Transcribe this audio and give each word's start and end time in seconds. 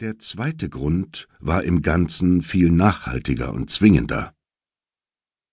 Der 0.00 0.18
zweite 0.18 0.68
Grund 0.68 1.26
war 1.40 1.64
im 1.64 1.82
Ganzen 1.82 2.42
viel 2.42 2.70
nachhaltiger 2.70 3.52
und 3.52 3.68
zwingender. 3.68 4.32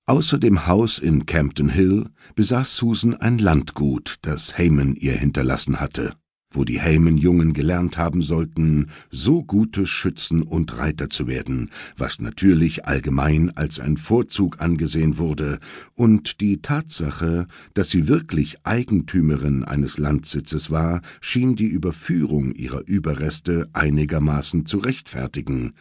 Außer 0.06 0.38
dem 0.38 0.68
Haus 0.68 1.00
in 1.00 1.25
Campden 1.25 1.70
Hill 1.70 2.12
besaß 2.36 2.76
Susan 2.76 3.16
ein 3.16 3.39
Landgut, 3.39 4.18
das 4.21 4.55
Heyman 4.55 4.96
ihr 4.96 5.13
hinterlassen 5.18 5.79
hatte 5.79 6.16
wo 6.55 6.63
die 6.63 6.79
Heyman-Jungen 6.79 7.54
gelernt 7.54 7.97
haben 7.97 8.21
sollten, 8.21 8.88
so 9.12 9.44
gute 9.44 9.86
Schützen 9.86 10.42
und 10.42 10.78
Reiter 10.78 11.10
zu 11.10 11.28
werden, 11.28 11.69
was 11.97 12.19
natürlich 12.19 12.85
allgemein 12.85 13.55
als 13.55 13.79
ein 13.79 13.97
Vorzug 13.97 14.62
angesehen 14.62 15.18
wurde, 15.18 15.60
und 15.94 16.41
die 16.41 16.62
Tatsache, 16.62 17.48
dass 17.73 17.90
sie 17.90 18.08
wirklich 18.08 18.58
Eigentümerin 18.63 19.63
eines 19.63 19.98
Landsitzes 19.98 20.72
war, 20.72 21.02
schien 21.22 21.55
die 21.55 21.68
Überführung 21.68 22.54
ihrer 22.54 22.88
Überreste 22.88 23.70
einigermaßen 23.73 24.66
zu 24.66 24.80
rechtfertigen. 24.80 25.73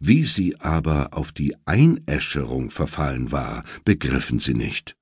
Wie 0.00 0.24
sie 0.24 0.60
aber 0.60 1.14
auf 1.16 1.32
die 1.32 1.54
Einäscherung 1.64 2.70
verfallen 2.70 3.32
war, 3.32 3.64
begriffen 3.84 4.38
sie 4.38 4.54
nicht. 4.54 4.96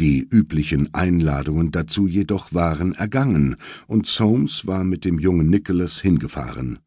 Die 0.00 0.26
üblichen 0.28 0.92
Einladungen 0.92 1.70
dazu 1.70 2.06
jedoch 2.08 2.52
waren 2.52 2.94
ergangen, 2.94 3.56
und 3.86 4.06
Soames 4.06 4.66
war 4.66 4.82
mit 4.82 5.04
dem 5.04 5.20
jungen 5.20 5.48
Nicholas 5.48 6.00
hingefahren. 6.00 6.80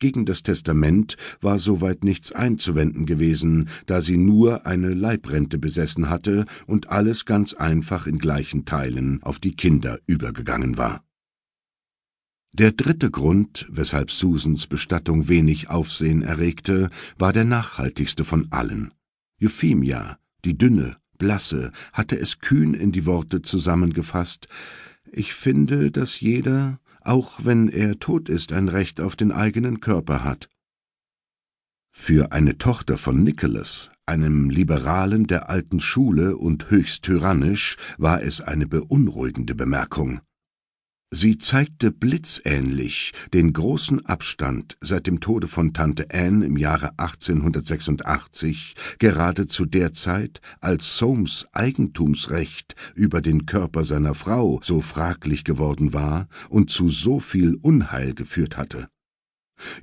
Gegen 0.00 0.26
das 0.26 0.42
Testament 0.42 1.16
war 1.40 1.60
soweit 1.60 2.02
nichts 2.02 2.32
einzuwenden 2.32 3.06
gewesen, 3.06 3.68
da 3.86 4.00
sie 4.00 4.16
nur 4.16 4.66
eine 4.66 4.94
Leibrente 4.94 5.58
besessen 5.58 6.10
hatte 6.10 6.46
und 6.66 6.88
alles 6.88 7.24
ganz 7.24 7.54
einfach 7.54 8.08
in 8.08 8.18
gleichen 8.18 8.64
Teilen 8.64 9.22
auf 9.22 9.38
die 9.38 9.54
Kinder 9.54 10.00
übergegangen 10.06 10.76
war. 10.76 11.04
Der 12.52 12.72
dritte 12.72 13.12
Grund, 13.12 13.68
weshalb 13.70 14.10
Susans 14.10 14.66
Bestattung 14.66 15.28
wenig 15.28 15.70
Aufsehen 15.70 16.22
erregte, 16.22 16.90
war 17.16 17.32
der 17.32 17.44
nachhaltigste 17.44 18.24
von 18.24 18.50
allen. 18.50 18.92
Euphemia, 19.40 20.18
die 20.44 20.58
dünne, 20.58 20.96
blasse, 21.22 21.70
hatte 21.92 22.18
es 22.18 22.40
kühn 22.40 22.74
in 22.74 22.90
die 22.90 23.06
Worte 23.06 23.42
zusammengefasst 23.42 24.48
Ich 25.12 25.34
finde, 25.34 25.92
dass 25.92 26.20
jeder, 26.20 26.80
auch 27.00 27.44
wenn 27.44 27.68
er 27.68 28.00
tot 28.00 28.28
ist, 28.28 28.52
ein 28.52 28.68
Recht 28.68 29.00
auf 29.00 29.14
den 29.14 29.30
eigenen 29.30 29.78
Körper 29.78 30.24
hat. 30.24 30.48
Für 31.92 32.32
eine 32.32 32.58
Tochter 32.58 32.98
von 32.98 33.22
Nicholas, 33.22 33.92
einem 34.04 34.50
Liberalen 34.50 35.28
der 35.28 35.48
alten 35.48 35.78
Schule 35.78 36.36
und 36.36 36.70
höchst 36.70 37.04
tyrannisch, 37.04 37.76
war 37.98 38.20
es 38.22 38.40
eine 38.40 38.66
beunruhigende 38.66 39.54
Bemerkung. 39.54 40.20
Sie 41.14 41.36
zeigte 41.36 41.92
blitzähnlich 41.92 43.12
den 43.34 43.52
großen 43.52 44.06
Abstand 44.06 44.78
seit 44.80 45.06
dem 45.06 45.20
Tode 45.20 45.46
von 45.46 45.74
Tante 45.74 46.06
Anne 46.10 46.46
im 46.46 46.56
Jahre 46.56 46.98
1886, 46.98 48.74
gerade 48.98 49.46
zu 49.46 49.66
der 49.66 49.92
Zeit, 49.92 50.40
als 50.62 50.96
Soames 50.96 51.46
Eigentumsrecht 51.52 52.76
über 52.94 53.20
den 53.20 53.44
Körper 53.44 53.84
seiner 53.84 54.14
Frau 54.14 54.58
so 54.62 54.80
fraglich 54.80 55.44
geworden 55.44 55.92
war 55.92 56.28
und 56.48 56.70
zu 56.70 56.88
so 56.88 57.20
viel 57.20 57.56
Unheil 57.56 58.14
geführt 58.14 58.56
hatte. 58.56 58.88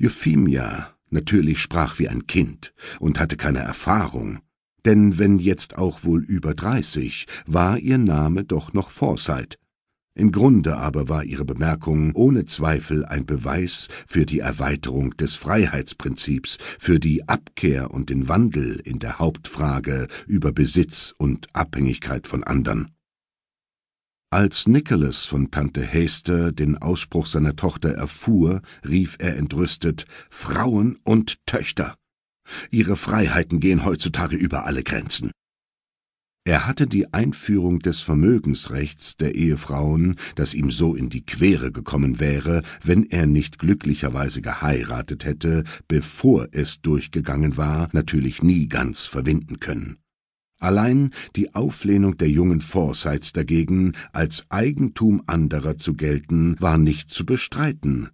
Euphemia 0.01 0.95
natürlich 1.11 1.59
sprach 1.59 1.99
wie 1.99 2.09
ein 2.09 2.25
Kind 2.25 2.73
und 2.99 3.19
hatte 3.19 3.37
keine 3.37 3.59
Erfahrung, 3.59 4.39
denn 4.83 5.19
wenn 5.19 5.37
jetzt 5.37 5.77
auch 5.77 6.03
wohl 6.03 6.23
über 6.23 6.55
dreißig, 6.55 7.27
war 7.45 7.77
ihr 7.77 7.99
Name 7.99 8.45
doch 8.45 8.73
noch 8.73 8.89
Forsyth, 8.89 9.59
im 10.19 10.31
Grunde 10.31 10.77
aber 10.77 11.09
war 11.09 11.23
ihre 11.23 11.45
Bemerkung 11.45 12.13
ohne 12.13 12.45
Zweifel 12.45 13.05
ein 13.05 13.25
Beweis 13.25 13.87
für 14.05 14.25
die 14.25 14.39
Erweiterung 14.39 15.15
des 15.17 15.35
Freiheitsprinzips, 15.35 16.57
für 16.77 16.99
die 16.99 17.27
Abkehr 17.27 17.91
und 17.91 18.09
den 18.09 18.27
Wandel 18.27 18.79
in 18.83 18.99
der 18.99 19.17
Hauptfrage 19.17 20.07
über 20.27 20.51
Besitz 20.51 21.15
und 21.17 21.47
Abhängigkeit 21.55 22.27
von 22.27 22.43
andern. 22.43 22.91
Als 24.29 24.67
Nicholas 24.67 25.23
von 25.23 25.49
Tante 25.49 25.81
Hester 25.81 26.51
den 26.51 26.77
Ausspruch 26.77 27.25
seiner 27.25 27.55
Tochter 27.55 27.93
erfuhr, 27.93 28.61
rief 28.87 29.15
er 29.19 29.37
entrüstet 29.37 30.05
Frauen 30.29 30.99
und 31.03 31.43
Töchter. 31.47 31.95
Ihre 32.69 32.95
Freiheiten 32.95 33.59
gehen 33.59 33.85
heutzutage 33.85 34.35
über 34.35 34.65
alle 34.65 34.83
Grenzen. 34.83 35.31
Er 36.45 36.65
hatte 36.65 36.87
die 36.87 37.13
Einführung 37.13 37.79
des 37.79 37.99
Vermögensrechts 37.99 39.17
der 39.17 39.35
Ehefrauen, 39.35 40.15
das 40.35 40.53
ihm 40.53 40.71
so 40.71 40.95
in 40.95 41.09
die 41.09 41.25
Quere 41.25 41.71
gekommen 41.71 42.19
wäre, 42.19 42.63
wenn 42.83 43.03
er 43.03 43.27
nicht 43.27 43.59
glücklicherweise 43.59 44.41
geheiratet 44.41 45.25
hätte, 45.25 45.63
bevor 45.87 46.47
es 46.51 46.81
durchgegangen 46.81 47.57
war, 47.57 47.89
natürlich 47.91 48.41
nie 48.41 48.67
ganz 48.67 49.05
verwinden 49.05 49.59
können. 49.59 49.97
Allein 50.59 51.11
die 51.35 51.55
Auflehnung 51.55 52.17
der 52.17 52.29
jungen 52.29 52.61
Forsyths 52.61 53.31
dagegen, 53.31 53.93
als 54.11 54.45
Eigentum 54.49 55.21
anderer 55.25 55.77
zu 55.77 55.93
gelten, 55.93 56.57
war 56.59 56.77
nicht 56.77 57.11
zu 57.11 57.25
bestreiten, 57.25 58.09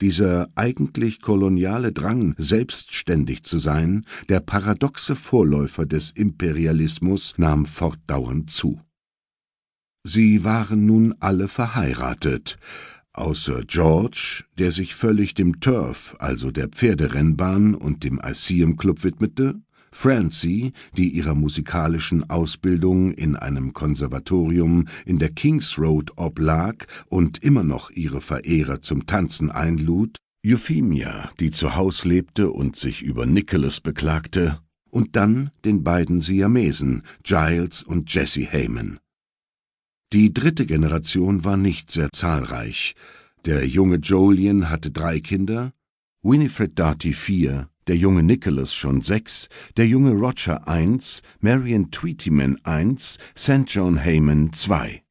dieser 0.00 0.48
eigentlich 0.54 1.20
koloniale 1.20 1.92
Drang, 1.92 2.34
selbstständig 2.38 3.42
zu 3.42 3.58
sein, 3.58 4.04
der 4.28 4.40
paradoxe 4.40 5.16
Vorläufer 5.16 5.86
des 5.86 6.10
Imperialismus, 6.12 7.34
nahm 7.36 7.66
fortdauernd 7.66 8.50
zu. 8.50 8.80
Sie 10.04 10.44
waren 10.44 10.86
nun 10.86 11.14
alle 11.20 11.48
verheiratet, 11.48 12.56
außer 13.12 13.64
George, 13.66 14.44
der 14.58 14.70
sich 14.70 14.94
völlig 14.94 15.34
dem 15.34 15.60
Turf, 15.60 16.16
also 16.18 16.50
der 16.50 16.68
Pferderennbahn 16.68 17.74
und 17.74 18.04
dem 18.04 18.20
Lyceum 18.24 18.76
Club 18.76 19.04
widmete, 19.04 19.60
Francie, 20.00 20.74
die 20.96 21.08
ihrer 21.08 21.34
musikalischen 21.34 22.30
Ausbildung 22.30 23.10
in 23.10 23.34
einem 23.34 23.72
Konservatorium 23.72 24.86
in 25.04 25.18
der 25.18 25.30
Kings 25.30 25.76
Road 25.76 26.12
oblag 26.14 26.86
und 27.06 27.42
immer 27.42 27.64
noch 27.64 27.90
ihre 27.90 28.20
Verehrer 28.20 28.80
zum 28.80 29.06
Tanzen 29.06 29.50
einlud, 29.50 30.16
Euphemia, 30.46 31.32
die 31.40 31.50
zu 31.50 31.74
Haus 31.74 32.04
lebte 32.04 32.52
und 32.52 32.76
sich 32.76 33.02
über 33.02 33.26
Nicholas 33.26 33.80
beklagte, 33.80 34.60
und 34.88 35.16
dann 35.16 35.50
den 35.64 35.82
beiden 35.82 36.20
Siamesen, 36.20 37.02
Giles 37.24 37.82
und 37.82 38.14
Jesse 38.14 38.46
Heyman. 38.46 39.00
Die 40.12 40.32
dritte 40.32 40.64
Generation 40.64 41.44
war 41.44 41.56
nicht 41.56 41.90
sehr 41.90 42.10
zahlreich. 42.12 42.94
Der 43.44 43.66
junge 43.66 43.96
Jolien 43.96 44.70
hatte 44.70 44.92
drei 44.92 45.18
Kinder, 45.18 45.72
Winifred 46.22 46.78
Darty 46.78 47.14
vier, 47.14 47.68
der 47.88 47.96
junge 47.96 48.22
Nicholas 48.22 48.74
schon 48.74 49.00
sechs, 49.00 49.48
der 49.76 49.86
junge 49.86 50.12
Roger 50.12 50.68
eins, 50.68 51.22
Marion 51.40 51.90
Tweetyman 51.90 52.58
eins, 52.62 53.18
St. 53.36 53.64
John 53.66 53.96
Heyman 53.98 54.52
zwei. 54.52 55.02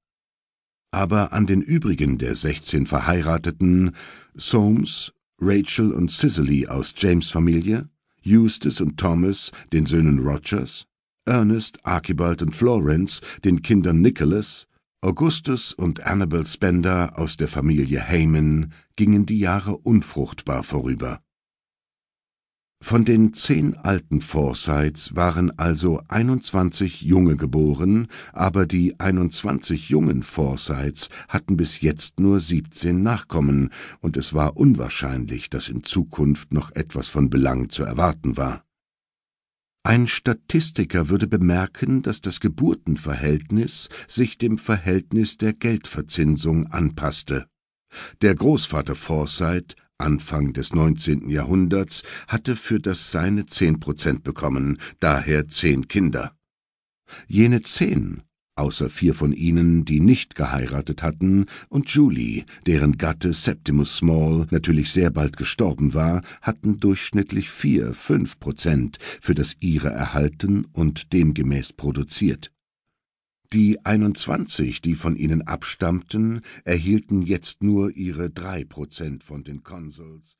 Aber 0.92 1.34
an 1.34 1.48
den 1.48 1.62
übrigen 1.62 2.18
der 2.18 2.36
sechzehn 2.36 2.86
Verheirateten, 2.86 3.96
Soames, 4.36 5.12
Rachel 5.40 5.92
und 5.92 6.10
Cicely 6.12 6.68
aus 6.68 6.94
James 6.96 7.30
Familie, 7.30 7.90
Eustace 8.26 8.82
und 8.82 8.98
Thomas, 8.98 9.52
den 9.74 9.86
Söhnen 9.86 10.20
Rogers, 10.20 10.86
Ernest, 11.26 11.86
Archibald 11.86 12.42
und 12.42 12.56
Florence, 12.56 13.22
den 13.44 13.62
Kindern 13.62 14.02
Nicholas, 14.02 14.68
Augustus 15.02 15.74
und 15.74 16.06
Annabel 16.06 16.46
Spender 16.46 17.18
aus 17.18 17.38
der 17.38 17.48
Familie 17.48 18.02
Heyman, 18.02 18.72
gingen 18.96 19.26
die 19.26 19.40
Jahre 19.40 19.78
unfruchtbar 19.78 20.64
vorüber. 20.64 21.22
Von 22.80 23.06
den 23.06 23.34
zehn 23.34 23.76
alten 23.76 24.22
Forsyths 24.22 25.16
waren 25.16 25.58
also 25.58 26.02
einundzwanzig 26.08 27.02
Junge 27.02 27.36
geboren, 27.36 28.08
aber 28.34 28.68
die 28.68 29.00
einundzwanzig 29.00 29.90
jungen 29.90 30.22
Forsyths 30.22 31.10
hatten 31.28 31.58
bis 31.58 31.82
jetzt 31.82 32.20
nur 32.20 32.40
siebzehn 32.40 33.02
Nachkommen, 33.02 33.72
und 34.00 34.16
es 34.16 34.34
war 34.34 34.58
unwahrscheinlich, 34.58 35.50
dass 35.50 35.70
in 35.70 35.84
Zukunft 35.84 36.54
noch 36.54 36.72
etwas 36.76 37.08
von 37.08 37.30
Belang 37.30 37.70
zu 37.70 37.84
erwarten 37.84 38.38
war. 38.38 38.64
Ein 39.84 40.06
Statistiker 40.06 41.10
würde 41.10 41.28
bemerken, 41.28 42.04
dass 42.04 42.22
das 42.22 42.40
Geburtenverhältnis 42.40 43.90
sich 44.08 44.38
dem 44.38 44.58
Verhältnis 44.58 45.38
der 45.38 45.54
Geldverzinsung 45.54 46.68
anpasste. 46.68 47.48
Der 48.22 48.36
Großvater 48.36 48.96
Forsyth 48.96 49.76
Anfang 50.00 50.54
des 50.54 50.74
19. 50.74 51.30
Jahrhunderts 51.30 52.04
hatte 52.28 52.56
für 52.56 52.80
das 52.80 53.12
seine 53.12 53.46
zehn 53.48 53.80
Prozent 53.80 54.24
bekommen, 54.24 54.78
daher 55.00 55.48
zehn 55.48 55.88
Kinder. 55.88 56.36
Jene 57.28 57.62
zehn, 57.62 58.22
außer 58.56 58.90
vier 58.90 59.14
von 59.14 59.34
ihnen, 59.34 59.86
die 59.86 60.00
nicht 60.00 60.36
geheiratet 60.36 61.02
hatten, 61.02 61.46
und 61.70 61.90
Julie, 61.90 62.46
deren 62.66 62.98
Gatte 62.98 63.34
Septimus 63.34 63.98
Small 63.98 64.48
natürlich 64.52 64.92
sehr 64.92 65.10
bald 65.10 65.36
gestorben 65.36 65.94
war, 65.94 66.22
hatten 66.42 66.80
durchschnittlich 66.80 67.50
vier, 67.50 67.94
fünf 67.94 68.40
Prozent 68.40 69.00
für 69.22 69.36
das 69.36 69.56
ihre 69.60 69.90
erhalten 69.90 70.66
und 70.74 71.14
demgemäß 71.14 71.74
produziert. 71.74 72.52
Die 73.54 73.86
einundzwanzig, 73.86 74.82
die 74.82 74.96
von 74.96 75.16
ihnen 75.16 75.42
abstammten, 75.42 76.42
erhielten 76.66 77.22
jetzt 77.22 77.64
nur 77.64 77.96
ihre 77.96 78.30
drei 78.30 78.66
Prozent 78.66 79.24
von 79.24 79.46
den 79.46 79.64
Consuls 79.64 80.36